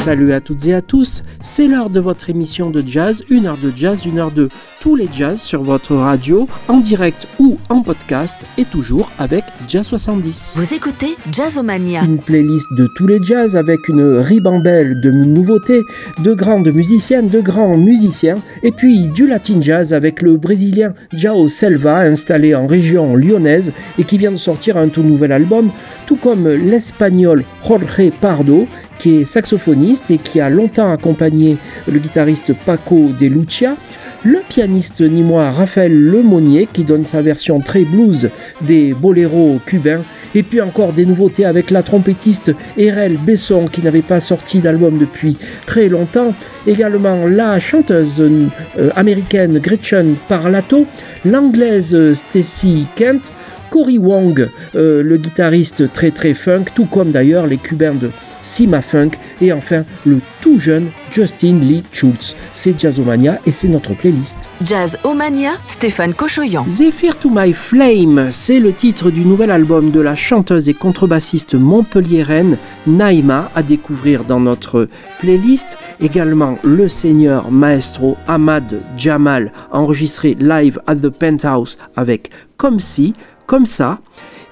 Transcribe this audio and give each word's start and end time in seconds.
Salut 0.00 0.32
à 0.32 0.40
toutes 0.40 0.66
et 0.66 0.72
à 0.72 0.80
tous, 0.80 1.22
c'est 1.42 1.68
l'heure 1.68 1.90
de 1.90 2.00
votre 2.00 2.30
émission 2.30 2.70
de 2.70 2.80
jazz, 2.80 3.22
une 3.28 3.44
heure 3.44 3.58
de 3.58 3.70
jazz, 3.76 4.06
une 4.06 4.18
heure 4.18 4.30
de 4.30 4.48
tous 4.80 4.96
les 4.96 5.10
jazz 5.12 5.38
sur 5.38 5.62
votre 5.62 5.94
radio, 5.94 6.48
en 6.68 6.78
direct 6.78 7.28
ou 7.38 7.58
en 7.68 7.82
podcast, 7.82 8.36
et 8.56 8.64
toujours 8.64 9.10
avec 9.18 9.44
Jazz 9.68 9.86
70. 9.86 10.54
Vous 10.56 10.72
écoutez 10.72 11.16
Jazzomania. 11.30 12.02
Une 12.02 12.16
playlist 12.16 12.66
de 12.78 12.88
tous 12.96 13.06
les 13.06 13.22
jazz 13.22 13.58
avec 13.58 13.88
une 13.88 14.16
ribambelle 14.16 15.02
de 15.02 15.10
nouveautés, 15.10 15.82
de 16.24 16.32
grandes 16.32 16.72
musiciennes, 16.72 17.28
de 17.28 17.40
grands 17.40 17.76
musiciens, 17.76 18.38
et 18.62 18.72
puis 18.72 19.08
du 19.08 19.26
latin 19.26 19.60
jazz 19.60 19.92
avec 19.92 20.22
le 20.22 20.38
brésilien 20.38 20.94
Jao 21.12 21.46
Selva, 21.48 21.98
installé 21.98 22.54
en 22.54 22.66
région 22.66 23.16
lyonnaise 23.16 23.70
et 23.98 24.04
qui 24.04 24.16
vient 24.16 24.32
de 24.32 24.38
sortir 24.38 24.78
un 24.78 24.88
tout 24.88 25.02
nouvel 25.02 25.32
album, 25.32 25.70
tout 26.06 26.16
comme 26.16 26.48
l'espagnol 26.48 27.44
Jorge 27.68 28.10
Pardo, 28.18 28.66
qui 29.00 29.16
est 29.16 29.24
saxophoniste 29.24 30.10
et 30.10 30.18
qui 30.18 30.40
a 30.40 30.50
longtemps 30.50 30.92
accompagné 30.92 31.56
le 31.90 31.98
guitariste 31.98 32.52
Paco 32.66 33.08
de 33.18 33.26
Lucia, 33.26 33.76
le 34.24 34.40
pianiste 34.46 35.00
nîmois 35.00 35.50
Raphaël 35.50 35.98
Lemonnier 35.98 36.68
qui 36.70 36.84
donne 36.84 37.06
sa 37.06 37.22
version 37.22 37.60
très 37.60 37.84
blues 37.84 38.28
des 38.60 38.92
boléros 38.92 39.58
cubains 39.64 40.02
et 40.34 40.42
puis 40.42 40.60
encore 40.60 40.92
des 40.92 41.06
nouveautés 41.06 41.46
avec 41.46 41.70
la 41.70 41.82
trompettiste 41.82 42.52
Erel 42.76 43.16
Besson 43.16 43.66
qui 43.66 43.80
n'avait 43.80 44.02
pas 44.02 44.20
sorti 44.20 44.58
d'album 44.58 44.98
depuis 44.98 45.38
très 45.64 45.88
longtemps. 45.88 46.34
Également 46.66 47.26
la 47.26 47.58
chanteuse 47.58 48.20
euh, 48.20 48.90
américaine 48.94 49.58
Gretchen 49.58 50.16
Parlato, 50.28 50.86
l'anglaise 51.24 52.12
Stacy 52.12 52.86
Kent, 52.96 53.32
Cory 53.70 53.96
Wong, 53.96 54.48
euh, 54.76 55.02
le 55.02 55.16
guitariste 55.16 55.90
très 55.92 56.10
très 56.10 56.34
funk, 56.34 56.64
tout 56.74 56.84
comme 56.84 57.12
d'ailleurs 57.12 57.46
les 57.46 57.56
cubains 57.56 57.94
de 57.94 58.10
Sima 58.42 58.82
Funk 58.82 59.10
et 59.40 59.52
enfin 59.52 59.84
le 60.04 60.20
tout 60.40 60.58
jeune 60.58 60.90
Justin 61.10 61.58
Lee 61.60 61.82
Schultz. 61.92 62.36
C'est 62.52 62.78
Jazzomania 62.78 63.38
et 63.46 63.52
c'est 63.52 63.68
notre 63.68 63.94
playlist. 63.94 64.38
Jazzomania, 64.64 65.52
Stéphane 65.66 66.14
Cochoyan. 66.14 66.64
Zephyr 66.68 67.18
to 67.18 67.30
My 67.30 67.52
Flame, 67.52 68.28
c'est 68.30 68.60
le 68.60 68.72
titre 68.72 69.10
du 69.10 69.24
nouvel 69.24 69.50
album 69.50 69.90
de 69.90 70.00
la 70.00 70.14
chanteuse 70.14 70.68
et 70.68 70.74
contrebassiste 70.74 71.54
montpelliéraine 71.54 72.58
Naïma 72.86 73.50
à 73.54 73.62
découvrir 73.62 74.24
dans 74.24 74.40
notre 74.40 74.88
playlist. 75.18 75.76
Également 76.00 76.58
le 76.62 76.88
seigneur 76.88 77.50
maestro 77.50 78.16
Ahmad 78.26 78.80
Jamal 78.96 79.52
enregistré 79.70 80.36
live 80.38 80.80
at 80.86 80.96
the 80.96 81.08
Penthouse 81.08 81.78
avec 81.96 82.30
Comme 82.56 82.80
si, 82.80 83.14
comme 83.46 83.66
ça. 83.66 83.98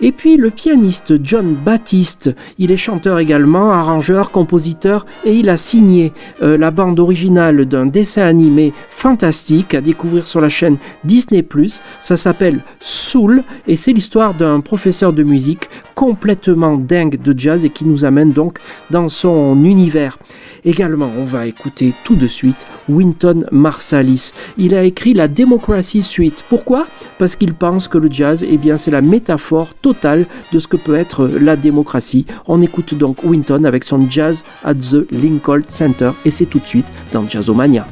Et 0.01 0.13
puis 0.13 0.37
le 0.37 0.51
pianiste 0.51 1.15
John 1.25 1.55
Baptiste, 1.55 2.35
il 2.59 2.71
est 2.71 2.77
chanteur 2.77 3.19
également, 3.19 3.73
arrangeur, 3.73 4.31
compositeur 4.31 5.07
et 5.25 5.35
il 5.35 5.49
a 5.49 5.57
signé 5.57 6.13
euh, 6.41 6.57
la 6.57 6.71
bande 6.71 7.01
originale 7.01 7.67
d'un 7.67 7.87
dessin 7.87 8.23
animé 8.23 8.73
fantastique 8.91 9.75
à 9.75 9.81
découvrir 9.81 10.27
sur 10.27 10.41
la 10.41 10.49
chaîne 10.49 10.77
Disney⁇ 11.05 11.43
Ça 12.01 12.17
s'appelle 12.17 12.61
Soul 12.81 13.43
et 13.67 13.75
c'est 13.77 13.93
l'histoire 13.93 14.35
d'un 14.35 14.61
professeur 14.61 15.13
de 15.13 15.23
musique 15.23 15.69
complètement 15.95 16.77
dingue 16.77 17.21
de 17.21 17.37
jazz 17.37 17.65
et 17.65 17.71
qui 17.71 17.85
nous 17.85 18.05
amène 18.05 18.33
donc 18.33 18.59
dans 18.91 19.09
son 19.09 19.65
univers. 19.65 20.17
Également, 20.65 21.11
on 21.19 21.25
va 21.25 21.47
écouter 21.47 21.93
tout 22.05 22.15
de 22.15 22.27
suite 22.27 22.67
Winton 22.89 23.47
Marsalis. 23.51 24.33
Il 24.59 24.75
a 24.75 24.85
écrit 24.85 25.15
la 25.15 25.27
Democracy 25.27 26.03
Suite. 26.03 26.45
Pourquoi? 26.48 26.87
Parce 27.19 27.37
qu'il 27.37 27.55
pense 27.55 27.89
que 27.89 27.98
le 27.98 28.11
jazz, 28.11 28.45
eh 28.48 28.58
bien, 28.58 28.77
c'est 28.77 28.91
la 28.91 29.01
métaphore 29.01 29.75
totale 29.89 30.27
de 30.53 30.59
ce 30.59 30.69
que 30.69 30.77
peut 30.77 30.97
être 30.97 31.27
la 31.27 31.57
démocratie. 31.57 32.27
On 32.47 32.61
écoute 32.61 32.95
donc 32.95 33.25
Winton 33.25 33.65
avec 33.65 33.85
son 33.85 34.09
Jazz 34.11 34.45
at 34.63 34.75
the 34.75 35.11
Lincoln 35.11 35.63
Center 35.69 36.11
et 36.27 36.31
c'est 36.31 36.47
tout 36.47 36.59
de 36.59 36.67
suite 36.67 36.89
dans 37.13 37.27
Jazzomania. 37.27 37.87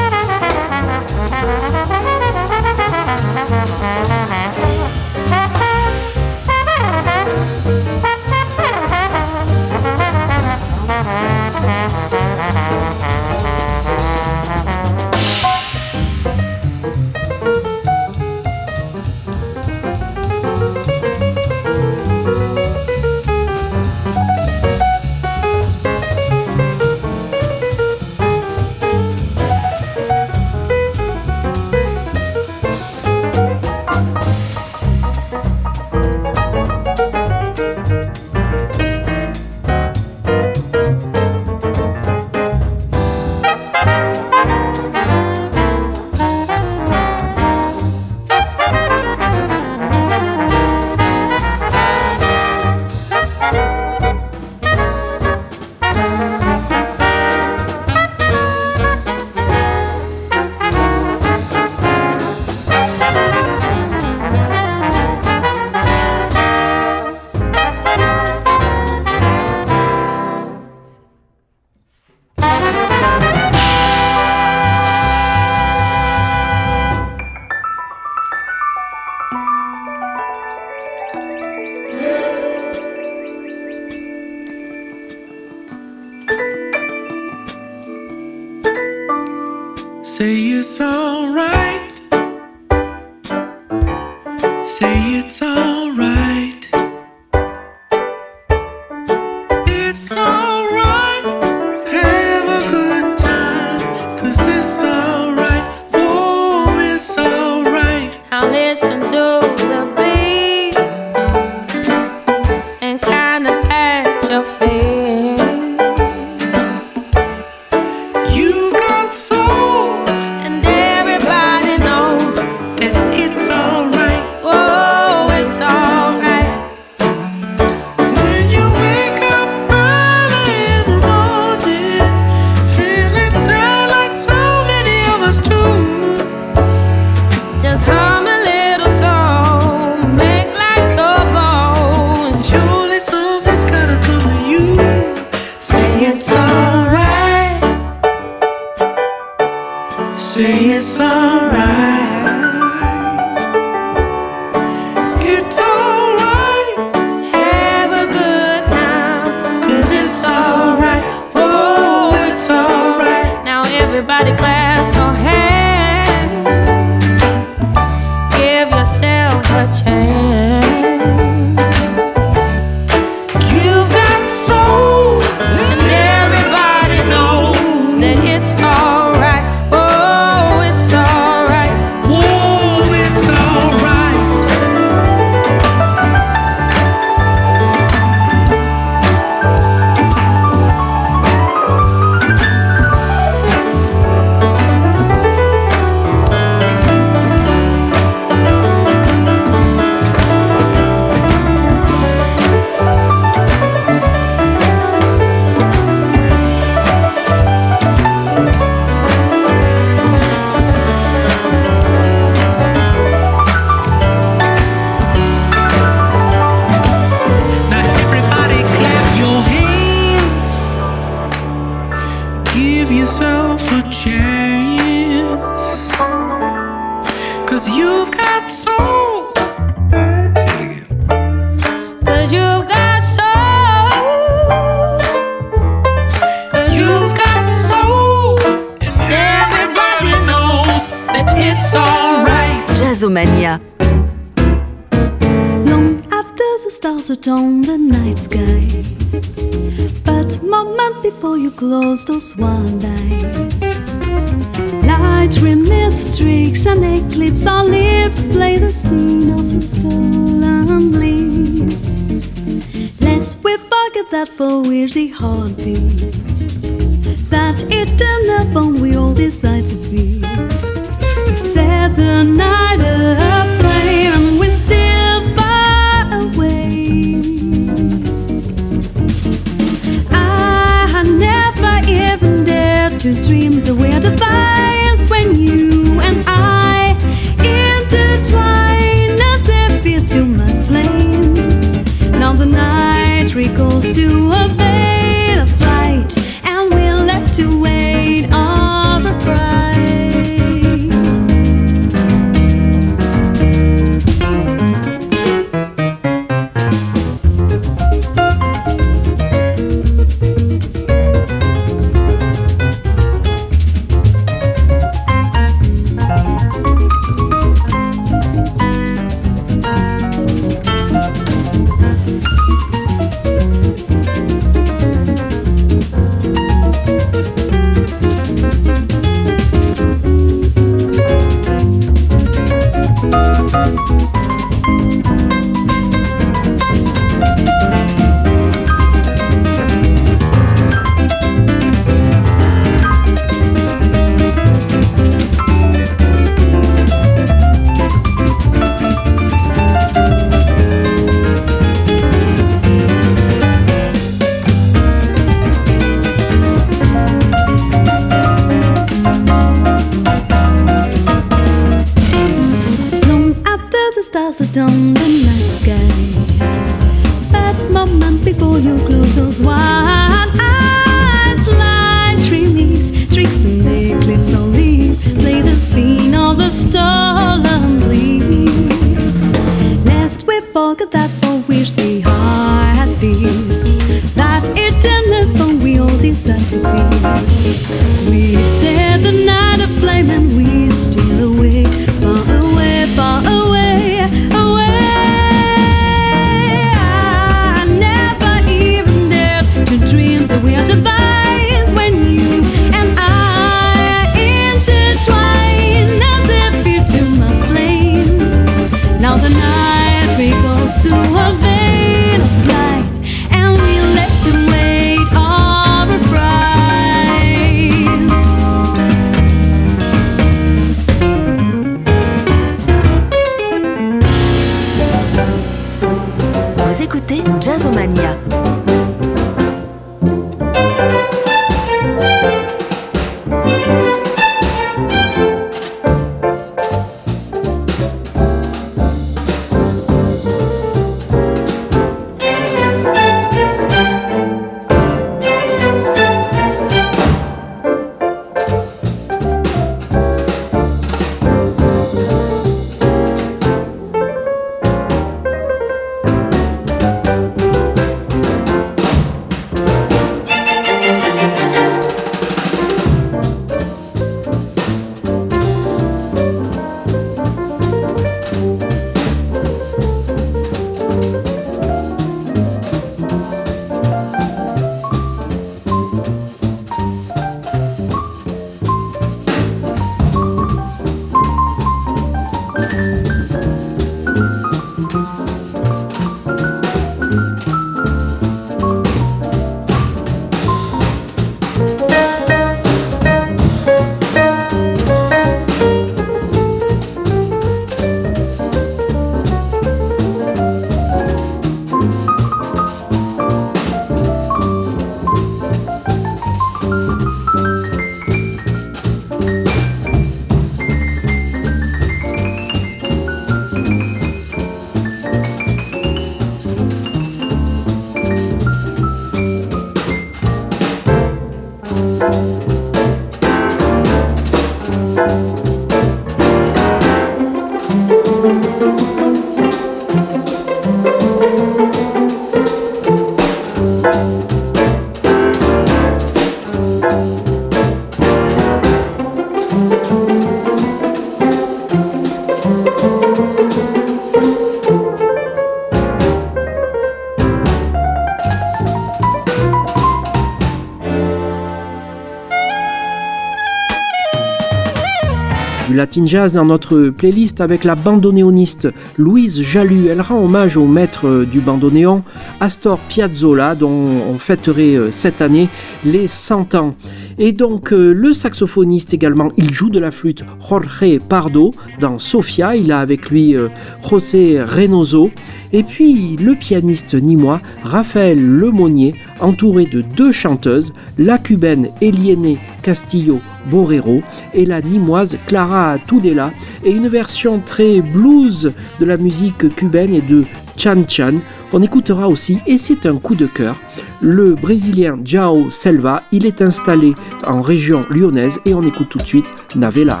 Latin 555.80 556.04
jazz 556.04 556.34
dans 556.34 556.44
notre 556.44 556.90
playlist 556.90 557.40
avec 557.40 557.64
la 557.64 557.74
bandoneoniste 557.74 558.68
Louise 558.98 559.40
Jalu. 559.40 559.86
Elle 559.88 560.02
rend 560.02 560.22
hommage 560.22 560.58
au 560.58 560.66
maître 560.66 561.24
du 561.24 561.40
bandoneon, 561.40 562.02
Astor 562.38 562.78
Piazzolla, 562.80 563.54
dont 563.54 563.88
on 564.12 564.18
fêterait 564.18 564.74
euh, 564.74 564.90
cette 564.90 565.22
année 565.22 565.48
les 565.86 566.06
100 566.06 566.54
ans. 566.54 566.74
Et 567.22 567.32
donc 567.32 567.74
euh, 567.74 567.92
le 567.92 568.14
saxophoniste 568.14 568.94
également, 568.94 569.28
il 569.36 569.52
joue 569.52 569.68
de 569.68 569.78
la 569.78 569.90
flûte 569.90 570.24
Jorge 570.48 570.98
Pardo 571.06 571.50
dans 571.78 571.98
Sofia. 571.98 572.56
Il 572.56 572.72
a 572.72 572.78
avec 572.78 573.10
lui 573.10 573.36
euh, 573.36 573.48
José 573.86 574.42
Reynoso. 574.42 575.10
Et 575.52 575.62
puis 575.62 576.16
le 576.16 576.34
pianiste 576.34 576.94
nîmois 576.94 577.42
Raphaël 577.62 578.18
Lemonnier, 578.18 578.94
entouré 579.20 579.66
de 579.66 579.82
deux 579.82 580.12
chanteuses, 580.12 580.72
la 580.96 581.18
cubaine 581.18 581.68
Eliene 581.82 582.38
Castillo 582.62 583.20
Borrero 583.50 584.00
et 584.32 584.46
la 584.46 584.62
nîmoise 584.62 585.18
Clara 585.26 585.76
Tudela, 585.78 586.32
et 586.64 586.70
une 586.70 586.88
version 586.88 587.42
très 587.44 587.82
blues 587.82 588.52
de 588.80 588.86
la 588.86 588.96
musique 588.96 589.54
cubaine 589.56 589.94
et 589.94 590.00
de 590.00 590.24
Chan 590.60 590.84
Chan. 590.86 591.14
On 591.54 591.62
écoutera 591.62 592.06
aussi, 592.06 592.38
et 592.46 592.58
c'est 592.58 592.84
un 592.84 592.98
coup 592.98 593.14
de 593.14 593.24
cœur, 593.24 593.56
le 594.02 594.34
Brésilien 594.34 594.98
Jao 595.02 595.50
Selva. 595.50 596.02
Il 596.12 596.26
est 596.26 596.42
installé 596.42 596.92
en 597.26 597.40
région 597.40 597.80
lyonnaise 597.88 598.38
et 598.44 598.52
on 598.52 598.62
écoute 598.66 598.90
tout 598.90 598.98
de 598.98 599.06
suite 599.06 599.32
Navelar. 599.56 600.00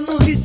no 0.00 0.39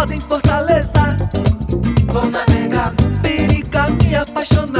roda 0.00 0.14
em 0.14 0.20
Fortaleza. 0.20 1.16
Vou 2.06 2.24
navegar, 2.30 2.94
periga 3.22 3.88
me 3.90 4.14
apaixonar. 4.14 4.79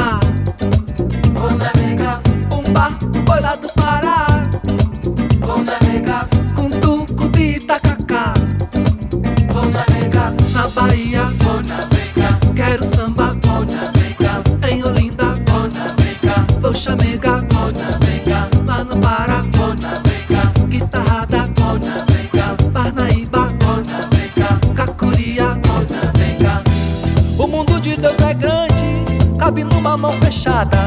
Numa 29.91 29.97
mão 29.97 30.13
fechada. 30.13 30.79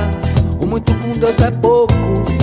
O 0.62 0.66
muito 0.66 0.94
com 0.96 1.12
Deus 1.12 1.38
é 1.40 1.52
pouco, 1.52 1.94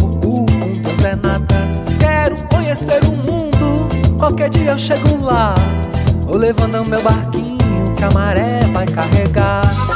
o 0.03 0.09
cu 0.19 0.47
com 0.47 0.73
Deus 0.73 1.05
é 1.05 1.17
nada. 1.17 1.55
Quero 1.99 2.37
conhecer 2.49 3.03
o 3.05 3.13
mundo, 3.13 3.89
qualquer 4.19 4.51
dia 4.51 4.73
eu 4.73 4.79
chego 4.79 5.25
lá. 5.25 5.55
Ou 6.27 6.37
levando 6.37 6.87
meu 6.87 7.03
barquinho 7.03 7.95
que 7.97 8.05
a 8.05 8.11
maré 8.11 8.61
vai 8.73 8.87
carregar. 8.87 9.90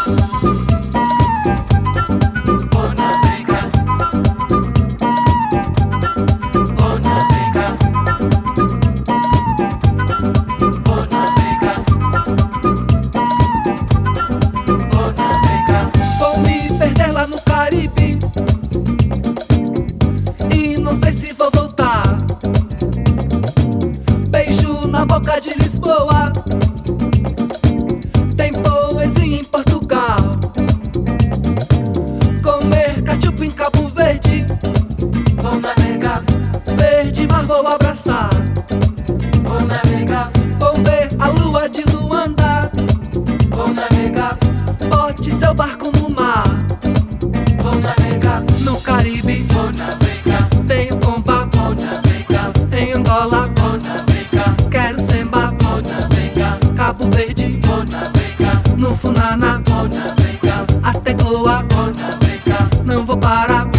Angola. 53.15 53.49
Quero 54.71 54.99
semba. 54.99 55.55
Cabo 56.77 57.09
Verde. 57.11 57.61
No 58.77 58.97
Funana. 58.97 59.63
Até 60.83 61.13
Goa. 61.15 61.65
Não 62.85 63.07
vou 63.07 63.17
parar. 63.17 63.71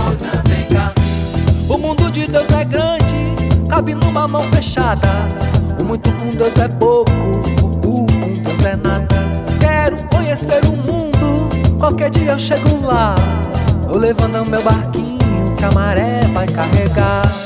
O 1.67 1.77
mundo 1.77 2.09
de 2.11 2.27
Deus 2.27 2.49
é 2.51 2.63
grande, 2.63 3.35
cabe 3.69 3.93
numa 3.95 4.27
mão 4.27 4.41
fechada. 4.43 5.09
O 5.79 5.83
muito 5.83 6.09
com 6.13 6.29
Deus 6.29 6.57
é 6.57 6.67
pouco, 6.69 7.11
o 7.11 7.77
com 7.81 8.05
Deus 8.05 8.65
é 8.65 8.75
nada. 8.77 9.07
Quero 9.59 9.97
conhecer 10.07 10.63
o 10.65 10.77
mundo, 10.77 11.49
qualquer 11.77 12.09
dia 12.09 12.31
eu 12.31 12.39
chego 12.39 12.85
lá. 12.85 13.15
Vou 13.87 13.97
levando 13.97 14.47
meu 14.49 14.61
barquinho 14.63 15.17
que 15.57 15.65
a 15.65 15.71
maré 15.71 16.21
vai 16.33 16.47
carregar. 16.47 17.44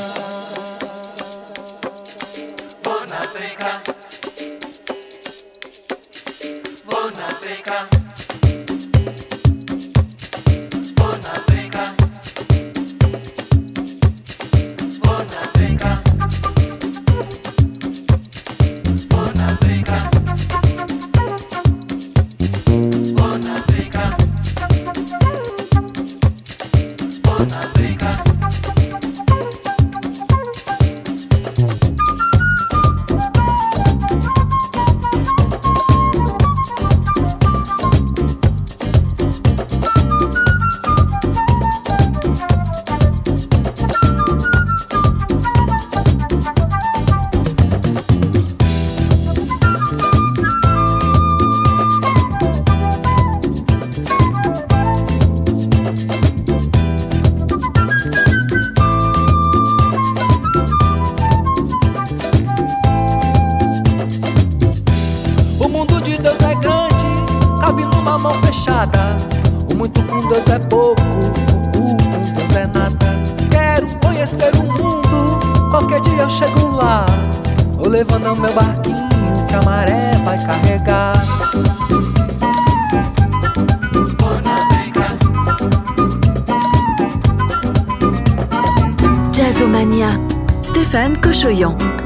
Stéphane 90.90 91.20
Cochoyan. 91.20 91.99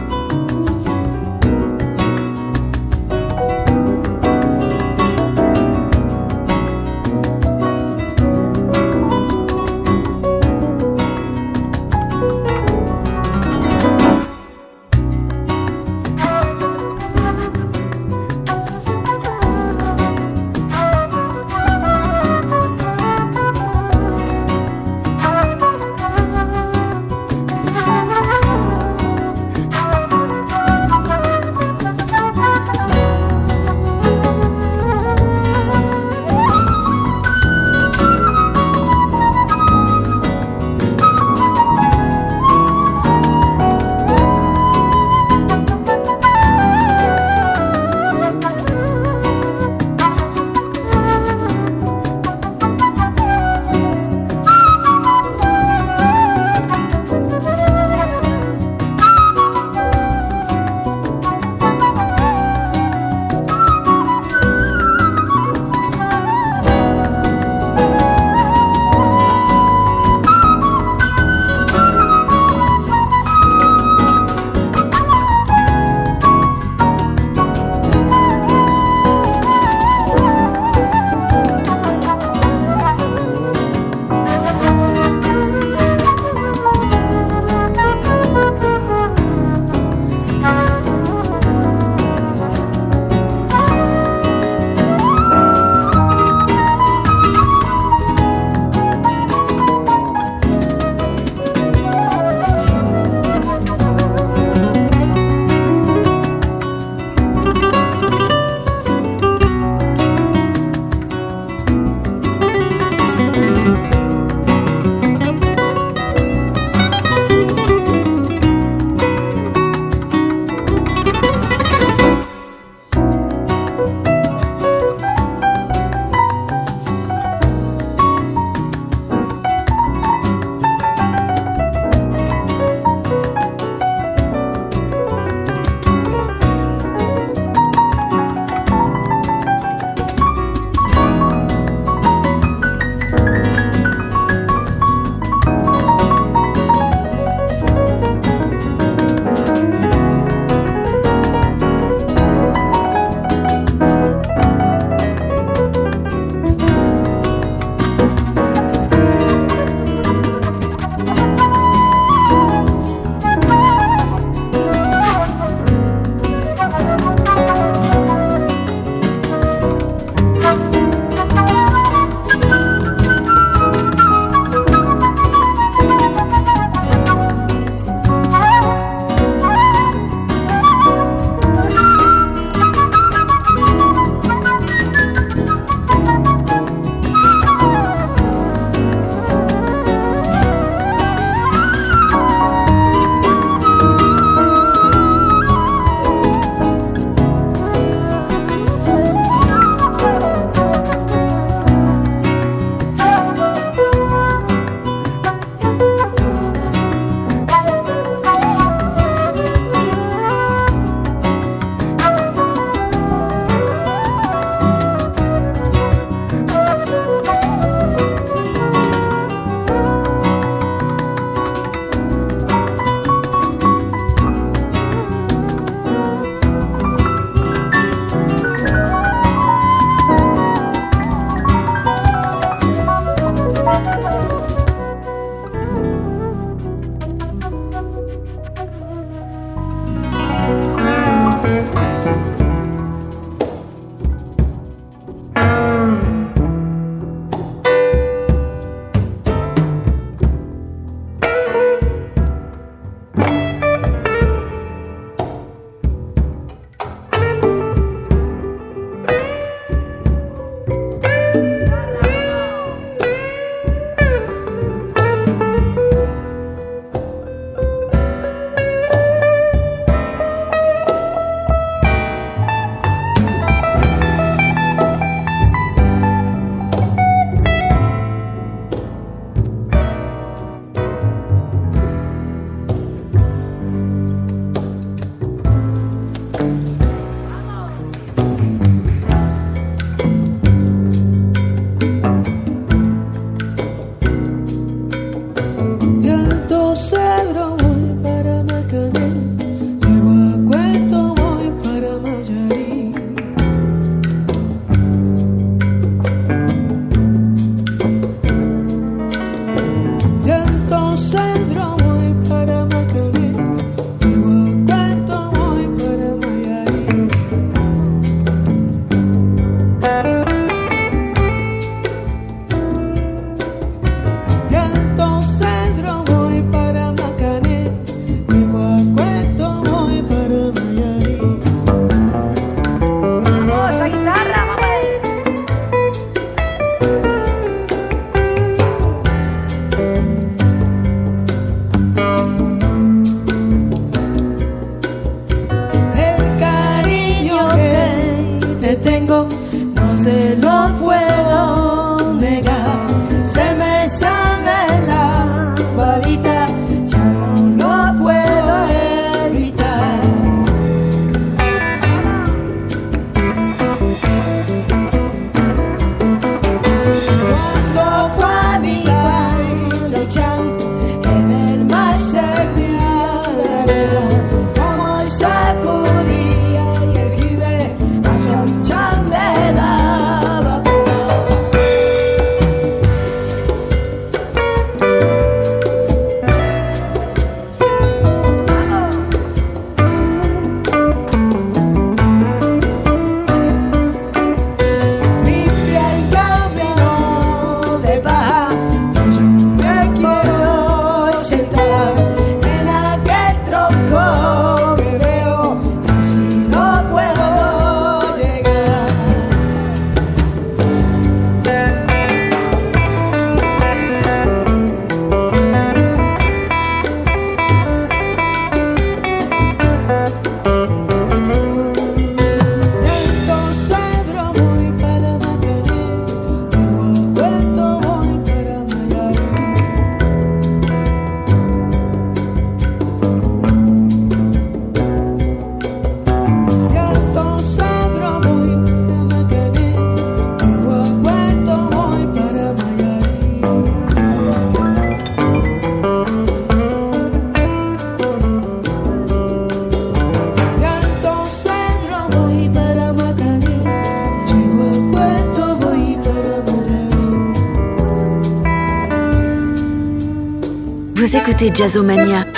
Écoutez 461.44 461.62
Jazzomania. 461.62 462.33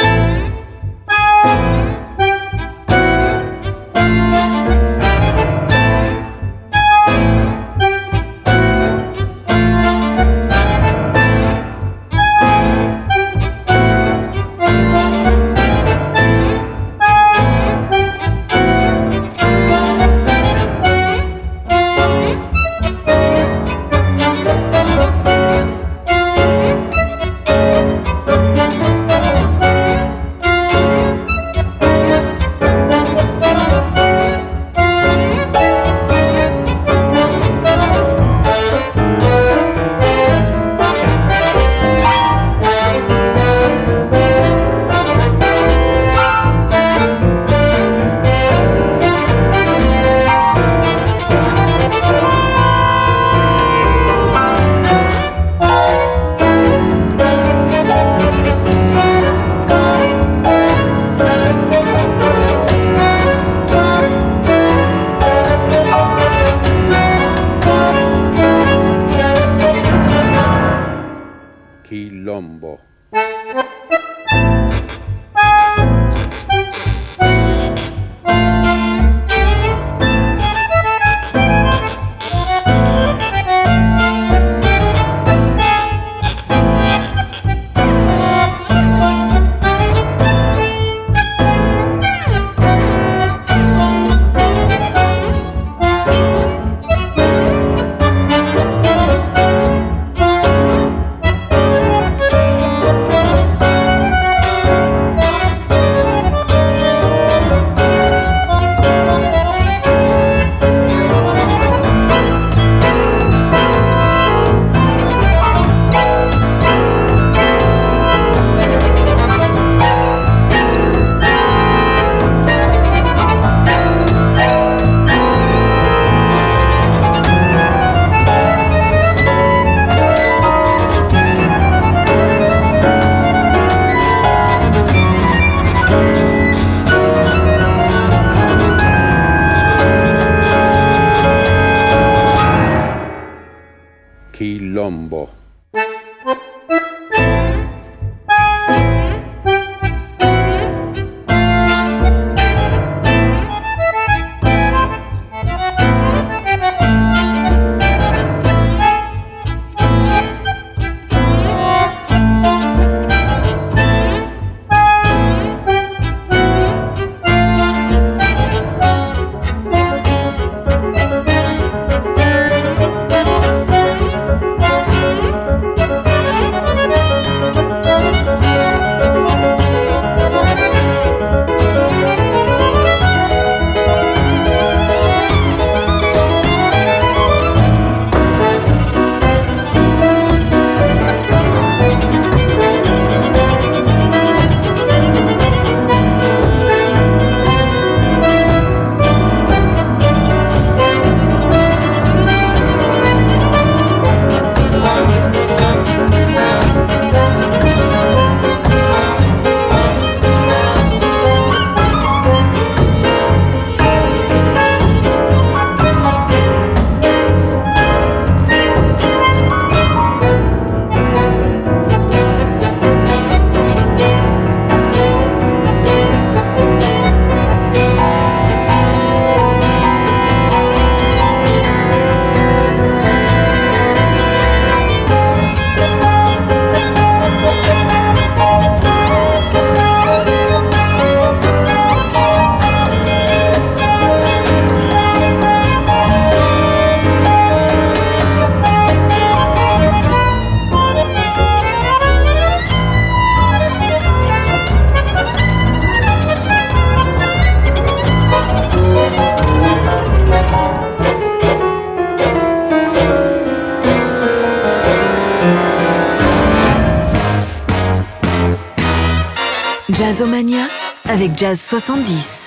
Jazzomania 270.18 270.68
avec 271.04 271.36
Jazz 271.36 271.60
70. 271.60 272.46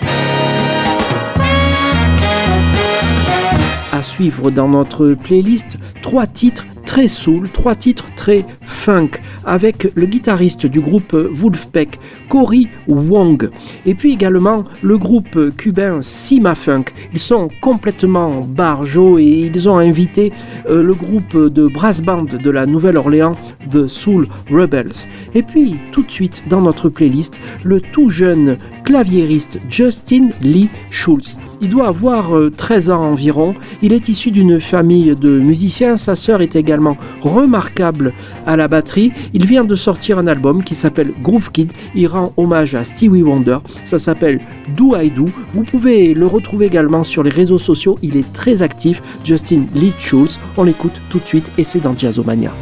À 3.91 4.01
suivre 4.01 4.49
dans 4.49 4.67
notre 4.67 5.13
playlist, 5.13 5.77
trois 6.01 6.25
titres 6.25 6.65
très 6.89 7.08
soul, 7.08 7.47
trois 7.47 7.75
titres 7.75 8.08
très 8.15 8.43
funk, 8.63 9.10
avec 9.45 9.91
le 9.93 10.08
guitariste 10.08 10.65
du 10.65 10.79
groupe 10.79 11.13
Wolfpack, 11.13 11.99
Cory 12.29 12.67
Wong. 12.88 13.51
Et 13.86 13.93
puis 13.93 14.12
également 14.12 14.63
le 14.82 14.97
groupe 14.97 15.55
cubain 15.55 16.01
Sima 16.01 16.55
Funk. 16.55 16.86
Ils 17.13 17.19
sont 17.19 17.49
complètement 17.62 18.41
barjots 18.41 19.19
et 19.19 19.51
ils 19.53 19.69
ont 19.69 19.77
invité 19.77 20.32
euh, 20.67 20.82
le 20.82 20.95
groupe 20.95 21.38
de 21.38 21.67
brass 21.67 22.01
band 22.01 22.23
de 22.23 22.49
la 22.49 22.65
Nouvelle-Orléans, 22.65 23.36
The 23.69 23.86
Soul 23.88 24.27
Rebels. 24.51 25.05
Et 25.36 25.43
puis 25.43 25.75
tout 25.91 26.01
de 26.01 26.12
suite 26.12 26.41
dans 26.47 26.62
notre 26.62 26.89
playlist, 26.89 27.39
le 27.63 27.82
tout 27.82 28.10
jeune 28.10 28.58
claviériste 28.84 29.60
Justin 29.69 30.30
Lee 30.41 30.69
Schultz. 30.89 31.38
Il 31.62 31.69
doit 31.69 31.88
avoir 31.88 32.32
13 32.56 32.89
euh, 32.89 32.93
ans 32.93 33.04
environ. 33.04 33.54
Il 33.82 33.91
est 33.91 34.08
issu 34.08 34.32
d'une 34.32 34.62
famille 34.62 35.15
de 35.15 35.39
musiciens. 35.39 35.98
Sa 35.98 36.15
sœur 36.15 36.41
est 36.41 36.56
également 36.56 36.98
remarquable 37.22 38.13
à 38.45 38.56
la 38.56 38.67
batterie. 38.67 39.12
Il 39.34 39.45
vient 39.45 39.65
de 39.65 39.76
sortir 39.76 40.19
un 40.19 40.28
album 40.28 40.63
qui 40.63 40.74
s'appelle 40.74 41.12
Groove 41.22 41.52
Kid. 41.52 41.74
Il 41.95 42.08
rend 42.08 42.34
hommage 42.38 42.76
à 42.76 42.84
Stevie 42.86 43.24
Wonder. 43.24 43.58
Ça 43.84 44.00
s'appelle 44.00 44.39
Do 44.78 44.95
I 44.95 45.12
Do. 45.12 45.26
Vous 45.54 45.63
pouvez 45.63 46.13
le 46.13 46.28
retrouver 46.28 46.67
également 46.67 47.04
sur 47.04 47.24
les 47.24 47.30
réseaux 47.30 47.58
sociaux. 47.58 47.98
Il 48.02 48.15
est 48.15 48.32
très 48.34 48.62
actif. 48.62 49.02
Justin 49.26 49.65
Lee 49.76 49.93
Schultz. 50.00 50.39
On 50.56 50.63
l'écoute 50.63 51.00
tout 51.10 51.19
de 51.19 51.26
suite 51.26 51.52
et 51.58 51.65
c'est 51.65 51.82
dans 51.82 51.95
Jazzomania. 51.98 52.54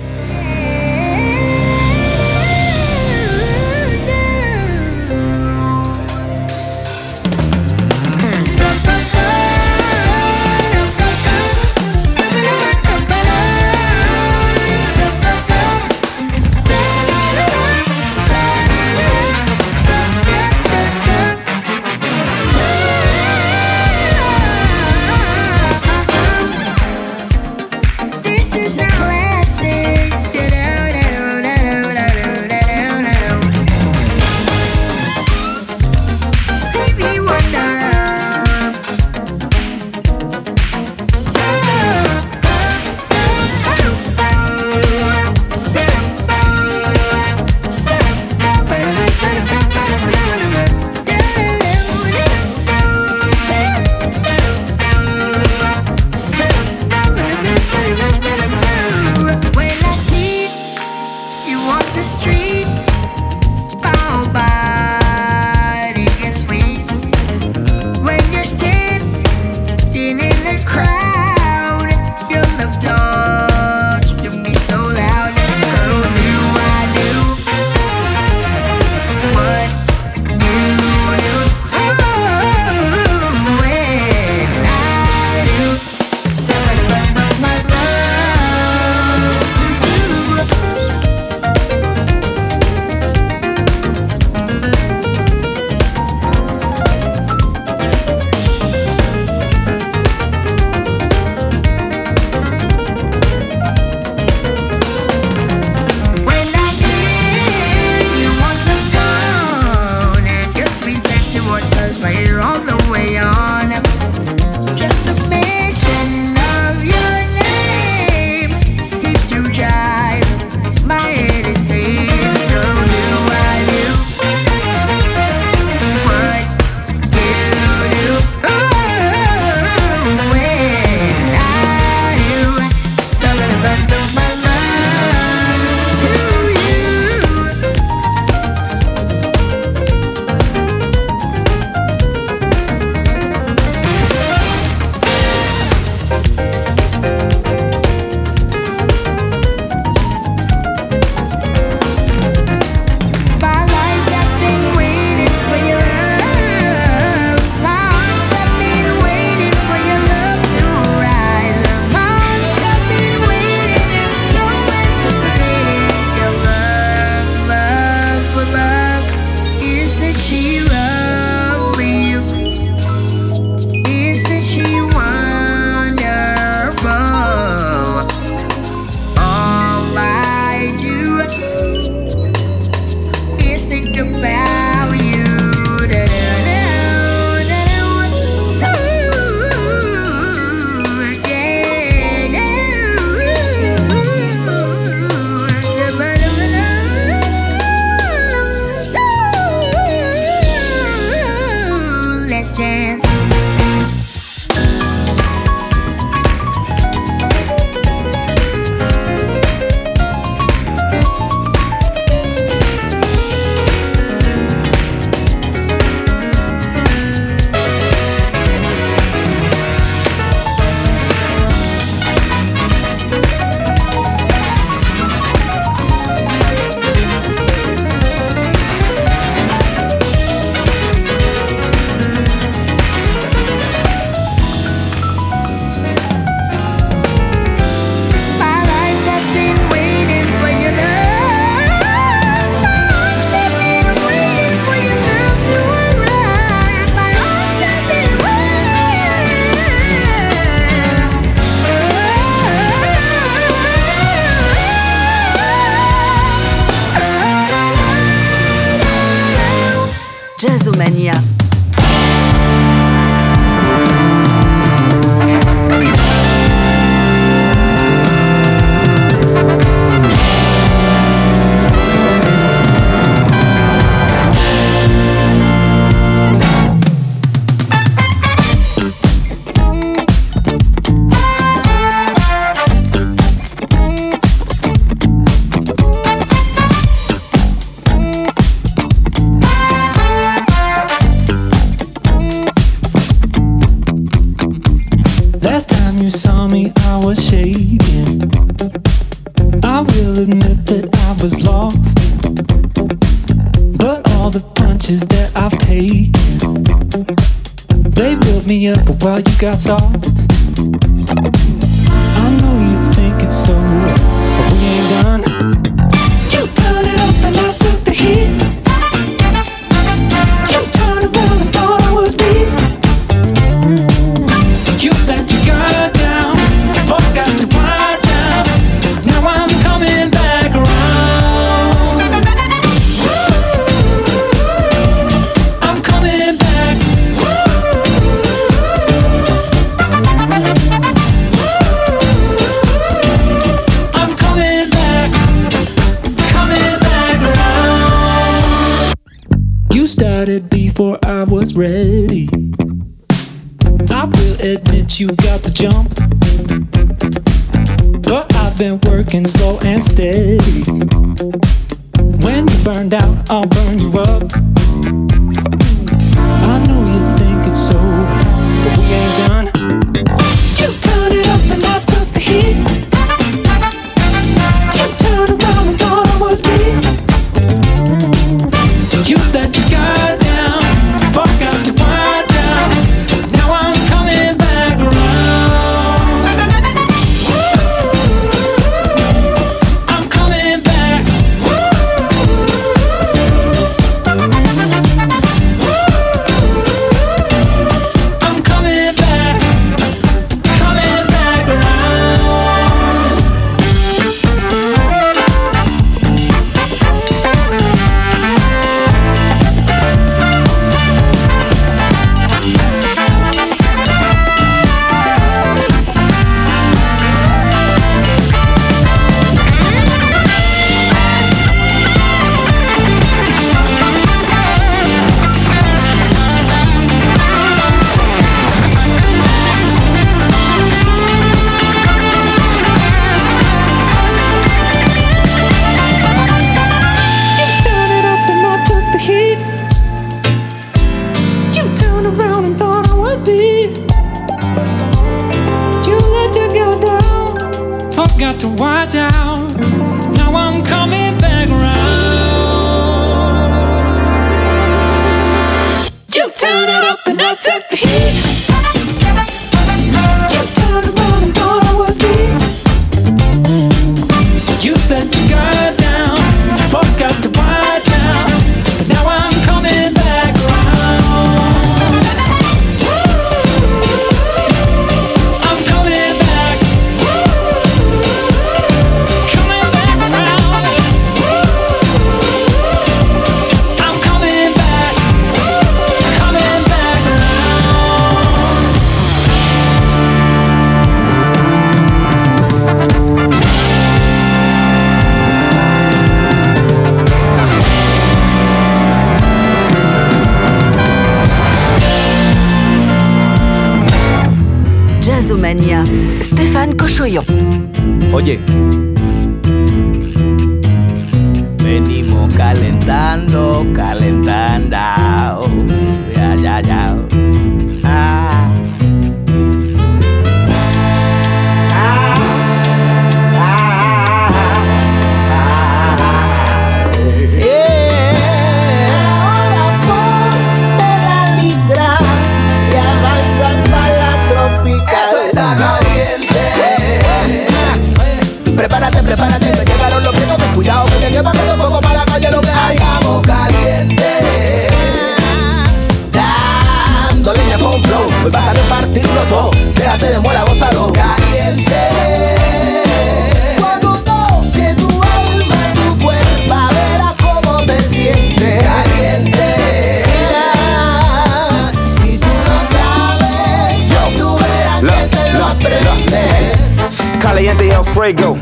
Fuego. 567.97 568.37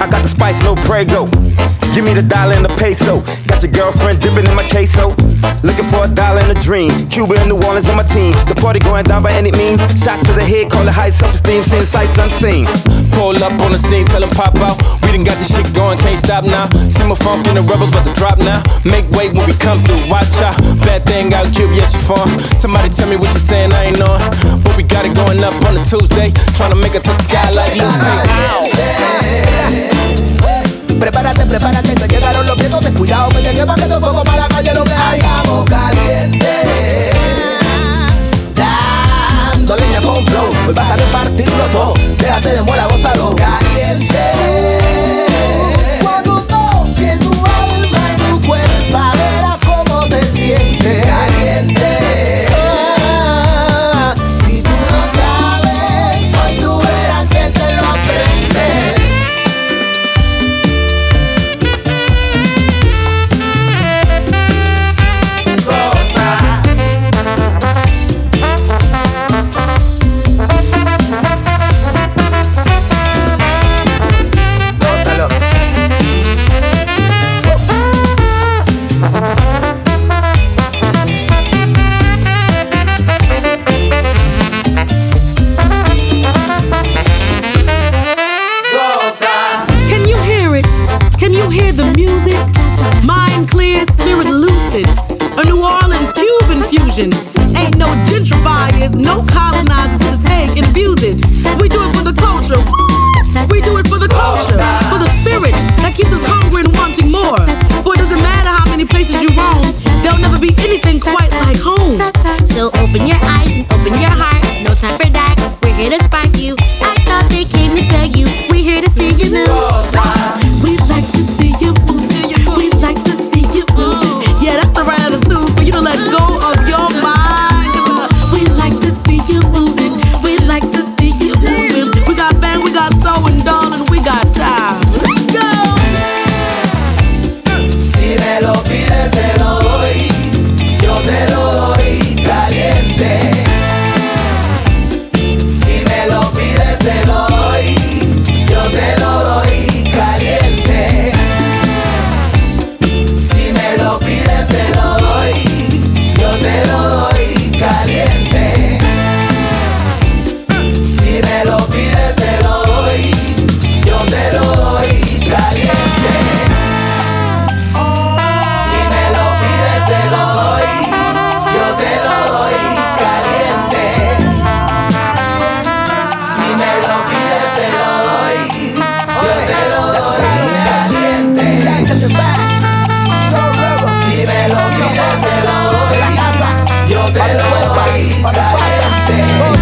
I 0.00 0.08
got 0.08 0.24
the 0.24 0.28
spice, 0.32 0.56
no 0.62 0.74
prego. 0.74 1.28
Give 1.92 2.00
me 2.02 2.16
the 2.16 2.24
dollar 2.24 2.56
and 2.56 2.64
the 2.64 2.72
peso. 2.80 3.20
Got 3.44 3.60
your 3.60 3.70
girlfriend 3.70 4.24
dipping 4.24 4.48
in 4.48 4.56
my 4.56 4.66
queso. 4.68 5.12
Looking 5.60 5.84
for 5.92 6.08
a 6.08 6.08
dollar 6.08 6.40
and 6.40 6.56
a 6.56 6.58
dream. 6.58 6.88
Cuba 7.12 7.36
and 7.36 7.52
New 7.52 7.60
Orleans 7.60 7.88
on 7.92 7.96
my 8.00 8.08
team. 8.08 8.32
The 8.48 8.56
party 8.56 8.80
going 8.80 9.04
down 9.04 9.22
by 9.22 9.32
any 9.32 9.52
means. 9.52 9.84
Shots 10.00 10.24
to 10.24 10.32
the 10.32 10.40
head, 10.40 10.72
call 10.72 10.88
it 10.88 10.96
high 10.96 11.12
self-esteem. 11.12 11.62
Seeing 11.62 11.84
sights 11.84 12.16
unseen. 12.16 12.64
Pull 13.12 13.36
up 13.44 13.60
on 13.60 13.72
the 13.72 13.76
scene, 13.76 14.06
tell 14.06 14.20
them 14.20 14.32
pop 14.32 14.56
out. 14.64 14.80
We 15.06 15.12
done 15.14 15.22
got 15.22 15.38
this 15.38 15.54
shit 15.54 15.70
going, 15.70 15.98
can't 16.02 16.18
stop 16.18 16.42
now. 16.42 16.66
See 16.90 17.06
my 17.06 17.14
funk 17.14 17.46
and 17.46 17.56
the 17.56 17.62
rebels 17.62 17.94
about 17.94 18.10
to 18.10 18.12
drop 18.12 18.38
now. 18.42 18.58
Make 18.82 19.06
way 19.14 19.30
when 19.30 19.46
we 19.46 19.54
come 19.54 19.78
through, 19.86 20.02
watch 20.10 20.34
out. 20.42 20.58
Bad 20.82 21.06
thing 21.06 21.32
out, 21.32 21.46
Cuba, 21.54 21.78
yeah, 21.78 21.86
she 21.86 21.98
fun. 22.02 22.26
Somebody 22.58 22.90
tell 22.90 23.08
me 23.08 23.14
what 23.14 23.30
she 23.30 23.38
saying, 23.38 23.70
I 23.72 23.94
ain't 23.94 24.02
know. 24.02 24.18
But 24.66 24.76
we 24.76 24.82
got 24.82 25.06
it 25.06 25.14
going 25.14 25.38
up 25.46 25.54
on 25.62 25.78
a 25.78 25.84
Tuesday. 25.86 26.34
Trying 26.58 26.74
to 26.74 26.78
make 26.82 26.98
it 26.98 27.06
to 27.06 27.14
the 27.14 27.22
sky 27.22 27.46
like 27.54 27.78
Luke. 27.78 27.94
Prepárate, 30.98 31.46
prepárate, 31.46 31.94
te 31.94 32.08
llegaron 32.08 32.44
los 32.44 32.56
vientos, 32.56 32.80
ten 32.80 32.94
cuidado, 32.94 33.28
que 33.28 33.42
te 33.42 33.54
lleva 33.54 33.76
que 33.76 33.82
te 33.82 34.00
fuego 34.00 34.24
para 34.24 34.42
la 34.42 34.48
calle, 34.48 34.74
lo 34.74 34.82
que 34.82 34.92
hayamos 34.92 35.64
caliente. 35.66 37.15
Con 40.06 40.24
flow, 40.24 40.50
hoy 40.68 40.72
vas 40.72 40.88
a 40.88 40.96
repartirlo 40.96 41.64
todo, 41.72 41.94
déjate 42.18 42.50
de 42.50 42.62
muela, 42.62 42.86
gózalo. 42.86 43.34
Caliente. 43.34 44.78
Cuando 46.00 46.42
toque 46.42 47.18
tu 47.18 47.32
alma 47.32 48.12
y 48.12 48.30
tu 48.30 48.46
cuerpo, 48.46 48.98
verás 49.16 49.58
cómo 49.66 50.08
te 50.08 50.24
sientes. 50.24 51.04
Caliente. 51.04 52.05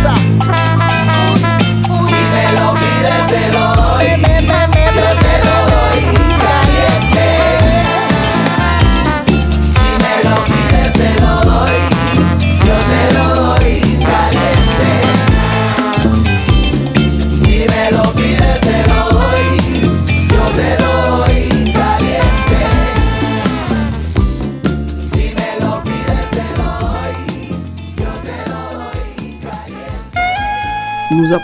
stop. 0.04 0.63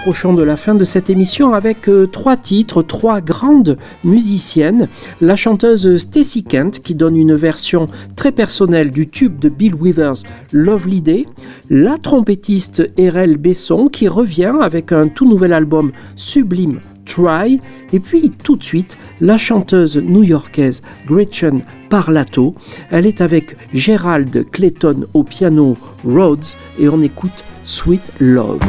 Approchons 0.00 0.32
de 0.32 0.42
la 0.42 0.56
fin 0.56 0.74
de 0.74 0.84
cette 0.84 1.10
émission 1.10 1.52
avec 1.52 1.86
euh, 1.86 2.06
trois 2.06 2.38
titres, 2.38 2.82
trois 2.82 3.20
grandes 3.20 3.76
musiciennes. 4.02 4.88
La 5.20 5.36
chanteuse 5.36 5.98
Stacy 5.98 6.42
Kent 6.42 6.80
qui 6.80 6.94
donne 6.94 7.18
une 7.18 7.34
version 7.34 7.86
très 8.16 8.32
personnelle 8.32 8.92
du 8.92 9.10
tube 9.10 9.38
de 9.38 9.50
Bill 9.50 9.74
Withers, 9.74 10.22
Lovely 10.54 11.02
Day. 11.02 11.26
La 11.68 11.98
trompettiste 11.98 12.90
Erel 12.96 13.36
Besson 13.36 13.88
qui 13.88 14.08
revient 14.08 14.54
avec 14.62 14.90
un 14.90 15.08
tout 15.08 15.28
nouvel 15.28 15.52
album 15.52 15.92
sublime 16.16 16.80
Try. 17.04 17.60
Et 17.92 18.00
puis 18.00 18.30
tout 18.30 18.56
de 18.56 18.64
suite, 18.64 18.96
la 19.20 19.36
chanteuse 19.36 19.98
new-yorkaise 19.98 20.80
Gretchen 21.06 21.60
Parlato. 21.90 22.54
Elle 22.90 23.04
est 23.04 23.20
avec 23.20 23.54
Gerald 23.74 24.46
Clayton 24.50 25.04
au 25.12 25.24
piano 25.24 25.76
Rhodes 26.06 26.56
et 26.78 26.88
on 26.88 27.02
écoute 27.02 27.44
Sweet 27.66 28.12
Love. 28.18 28.60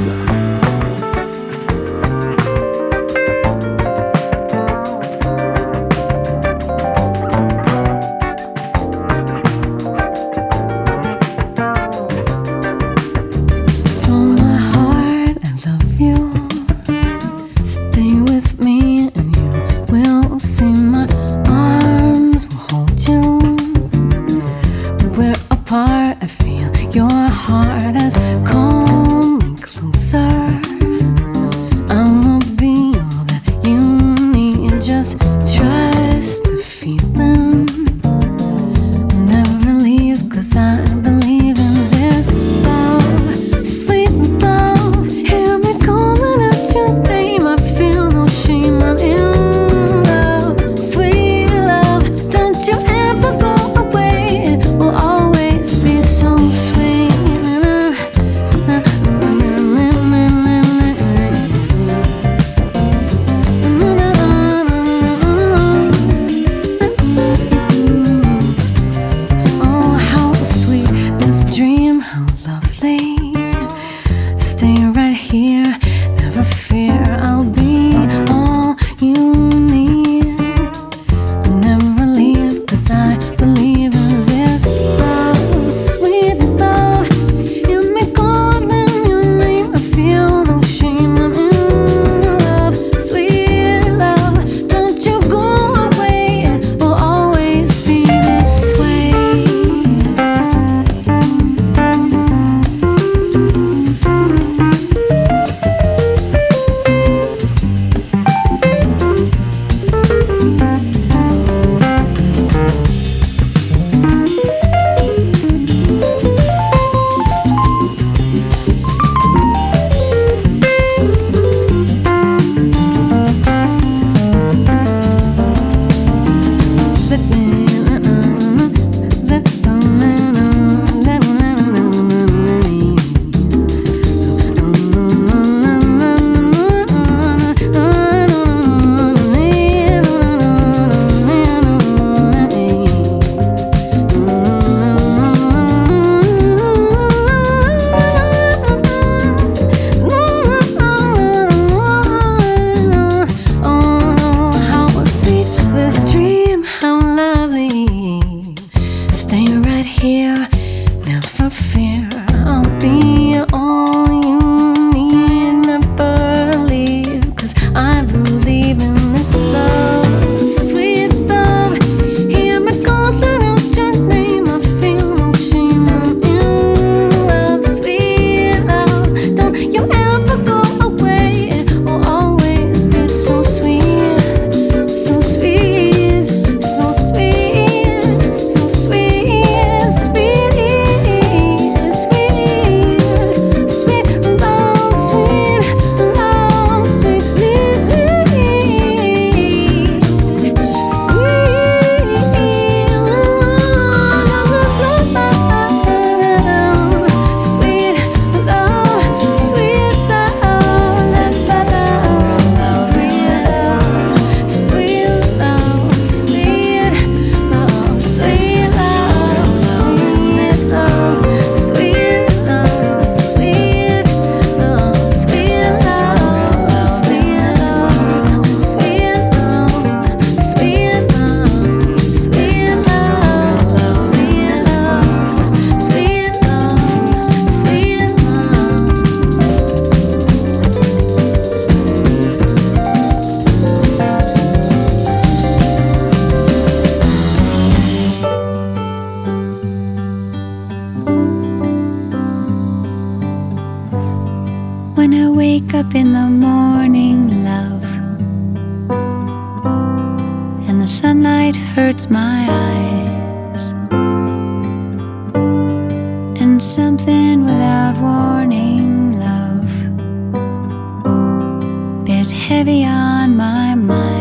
My 273.38 273.76
mind. 273.76 274.20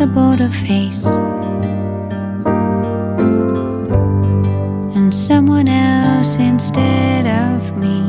Impossible 0.00 0.36
to 0.36 0.48
face, 0.48 1.06
and 4.96 5.14
someone 5.14 5.68
else 5.68 6.36
instead 6.36 7.26
of 7.26 7.76
me 7.76 8.00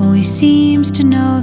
always 0.00 0.28
seems 0.28 0.90
to 0.90 1.04
know 1.04 1.35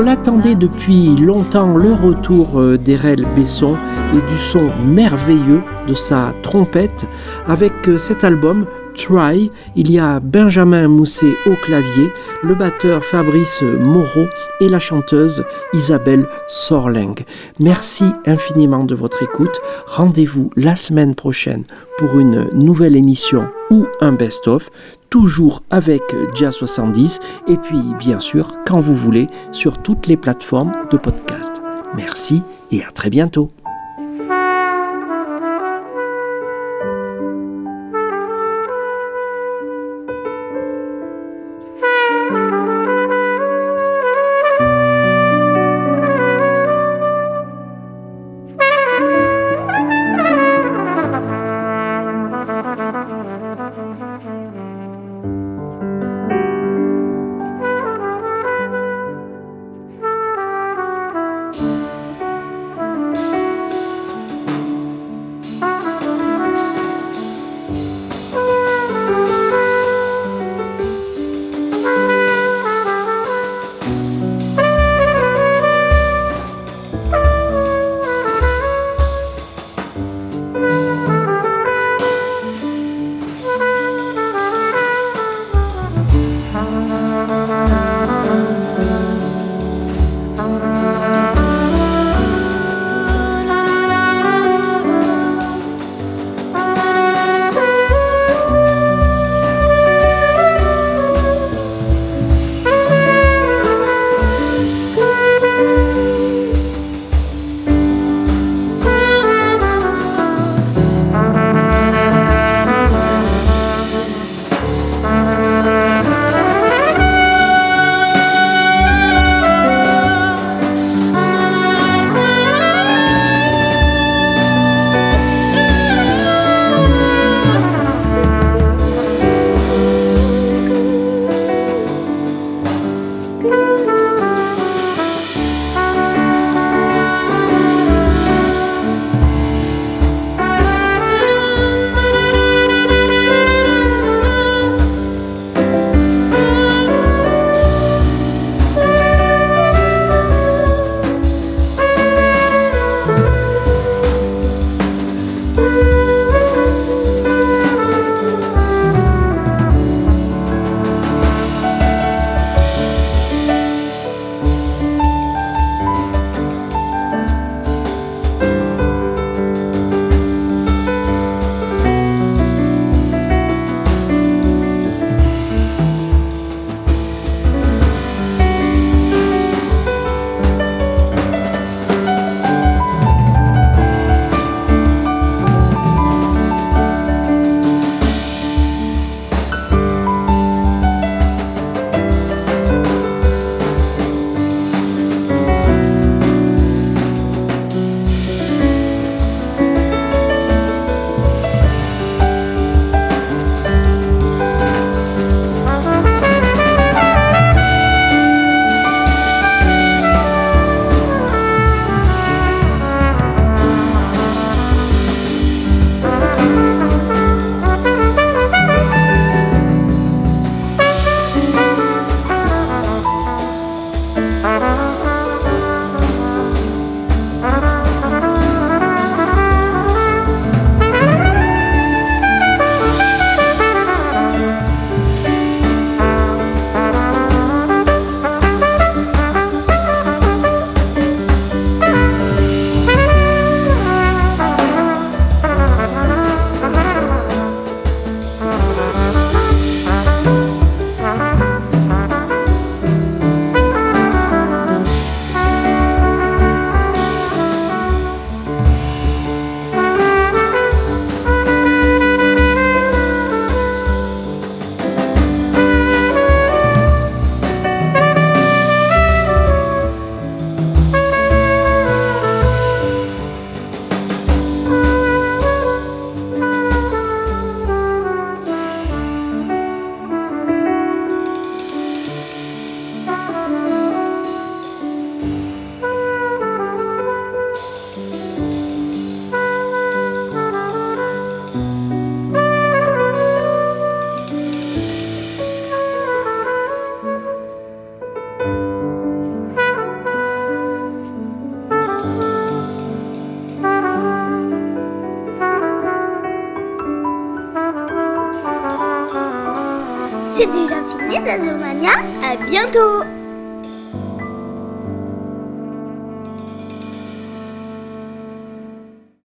l'attendait 0.00 0.54
depuis 0.54 1.16
longtemps 1.16 1.76
le 1.76 1.92
retour 1.92 2.60
euh, 2.60 2.78
d'Erel 2.78 3.26
Besson 3.36 3.76
et 4.14 4.32
du 4.32 4.38
son 4.38 4.70
merveilleux 4.84 5.62
de 5.88 5.94
sa 5.94 6.34
trompette. 6.42 7.06
Avec 7.46 7.72
euh, 7.88 7.98
cet 7.98 8.24
album 8.24 8.66
Try, 8.94 9.50
il 9.76 9.90
y 9.90 9.98
a 9.98 10.20
Benjamin 10.20 10.88
Mousset 10.88 11.34
au 11.46 11.54
clavier, 11.54 12.12
le 12.42 12.54
batteur 12.54 13.04
Fabrice 13.04 13.62
Moreau 13.62 14.26
et 14.60 14.68
la 14.68 14.78
chanteuse 14.78 15.44
Isabelle 15.72 16.26
Sorling. 16.48 17.14
Merci 17.58 18.04
infiniment 18.26 18.84
de 18.84 18.94
votre 18.94 19.22
écoute. 19.22 19.60
Rendez-vous 19.86 20.50
la 20.56 20.76
semaine 20.76 21.14
prochaine 21.14 21.64
pour 21.98 22.18
une 22.18 22.48
nouvelle 22.52 22.96
émission 22.96 23.46
ou 23.70 23.86
un 24.00 24.12
best-of, 24.12 24.70
toujours 25.08 25.62
avec 25.70 26.02
Jazz 26.34 26.54
70 26.54 27.20
et 27.48 27.56
puis 27.56 27.82
bien 27.98 28.20
sûr 28.20 28.58
quand 28.66 28.80
vous 28.80 28.96
voulez 28.96 29.28
sur 29.52 29.78
toutes 29.78 30.06
les 30.06 30.16
plateformes 30.16 30.72
de 30.90 30.96
podcast. 30.96 31.50
Merci 31.96 32.42
et 32.70 32.84
à 32.84 32.90
très 32.90 33.10
bientôt. 33.10 33.50